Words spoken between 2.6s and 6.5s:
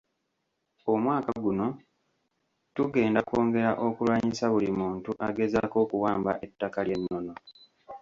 tugenda kwongera okulwanyisa buli muntu agezaako okuwamba